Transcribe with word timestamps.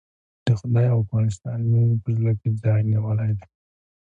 د 0.45 0.47
خدای 0.59 0.87
او 0.93 0.99
افغانستان 1.03 1.59
مينې 1.69 1.95
په 2.03 2.09
زړه 2.17 2.31
کې 2.39 2.49
ځای 2.63 2.79
نيولی 2.91 3.31
دی. 3.37 3.47